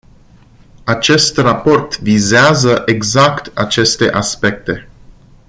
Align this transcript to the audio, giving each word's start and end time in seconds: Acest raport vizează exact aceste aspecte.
Acest 0.83 1.37
raport 1.37 1.99
vizează 1.99 2.81
exact 2.85 3.57
aceste 3.57 4.09
aspecte. 4.11 4.89